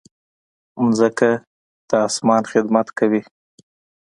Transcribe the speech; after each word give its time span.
مځکه 0.83 1.29
د 1.89 1.91
انسان 2.03 2.41
خدمت 2.51 2.87
کوي. 2.97 3.21